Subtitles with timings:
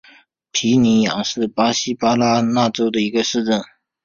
[0.51, 3.61] 皮尼扬是巴西巴拉那州的一个市镇。